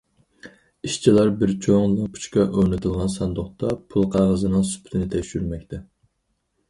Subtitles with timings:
[0.87, 5.85] ئىشچىلار بىر چوڭ لامپۇچكا ئورنىتىلغان ساندۇقتا پۇل قەغىزىنىڭ سۈپىتىنى تەكشۈرمەكتە.